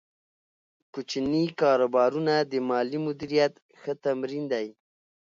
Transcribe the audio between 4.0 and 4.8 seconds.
تمرین دی۔